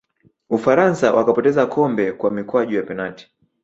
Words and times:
ufaransa 0.49 1.13
wakapoteza 1.13 1.65
kombe 1.65 2.11
kwa 2.11 2.31
mikwaju 2.31 2.75
ya 2.75 2.83
penati 2.83 3.31